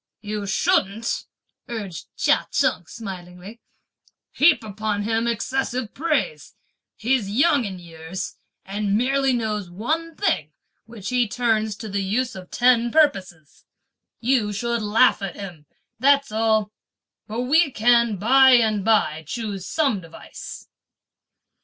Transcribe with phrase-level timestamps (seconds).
[0.21, 1.25] "You shouldn't,"
[1.69, 3.61] urged Chia Cheng smilingly,
[4.31, 6.55] "heap upon him excessive praise;
[6.95, 10.53] he's young in years, and merely knows one thing
[10.87, 13.63] which he turns to the use of ten purposes;
[14.19, 15.67] you should laugh at him,
[15.99, 16.71] that's all;
[17.27, 20.67] but we can by and by choose some device."